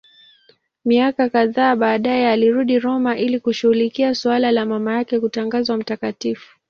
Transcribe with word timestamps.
Miaka 0.85 1.29
kadhaa 1.29 1.75
baadaye 1.75 2.29
alirudi 2.31 2.79
Roma 2.79 3.17
ili 3.17 3.39
kushughulikia 3.39 4.15
suala 4.15 4.51
la 4.51 4.65
mama 4.65 4.93
yake 4.93 5.19
kutangazwa 5.19 5.77
mtakatifu. 5.77 6.57